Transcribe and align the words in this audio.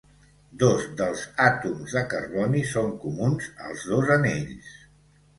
Dos 0.61 0.85
dels 1.01 1.25
àtoms 1.43 1.93
de 1.97 2.01
carboni 2.13 2.63
són 2.69 2.87
comuns 3.03 3.51
als 3.67 3.85
dos 3.91 4.09
anells. 4.17 4.73